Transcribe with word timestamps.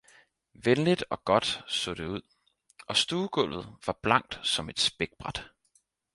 venligt 0.53 1.03
og 1.09 1.23
godt 1.25 1.61
så 1.67 1.93
der 1.93 2.07
ud 2.07 2.21
og 2.87 2.97
stuegulvet 2.97 3.75
var 3.85 3.99
blankt 4.01 4.39
som 4.43 4.69
et 4.69 4.79
spækbræt. 4.79 5.49